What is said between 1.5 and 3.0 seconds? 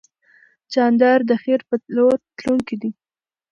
په لور تلونکی دی.